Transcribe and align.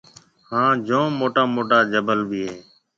هانَ 0.49 0.73
جوم 0.87 1.09
موٽا 1.19 1.43
موٽا 1.55 1.79
جبل 1.91 2.19
ڀِي 2.29 2.41
هيَ۔ 2.49 2.55